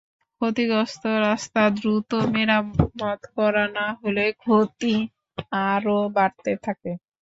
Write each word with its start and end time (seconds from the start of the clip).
ক্ষতিগ্রস্ত 0.41 1.03
রাস্তা 1.25 1.63
দ্রুত 1.77 2.11
মেরামত 2.33 3.01
করা 3.35 3.65
না 3.77 3.87
হলে 3.99 4.25
ক্ষতি 4.41 4.95
আরও 5.67 5.97
বাড়তে 6.15 6.51
থাকে। 6.65 6.91